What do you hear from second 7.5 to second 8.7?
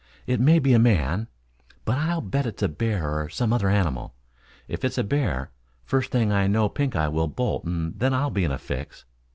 and then I'll be in a